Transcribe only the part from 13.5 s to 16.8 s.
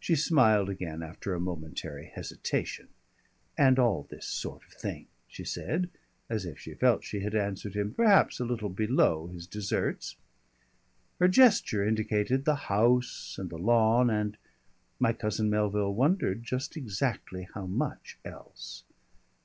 lawn and my cousin Melville wondered just